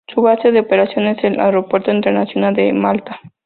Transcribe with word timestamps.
Su 0.15 0.23
base 0.23 0.51
de 0.51 0.61
operaciones 0.61 1.19
es 1.19 1.25
el 1.25 1.39
Aeropuerto 1.39 1.91
Internacional 1.91 2.55
de 2.55 2.73
Malta. 2.73 3.21